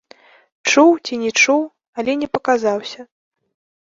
Чуў 0.69 0.89
ці 1.05 1.19
не 1.25 1.31
чуў, 1.41 1.61
але 2.03 2.11
не 2.21 2.27
паказаўся. 2.37 3.01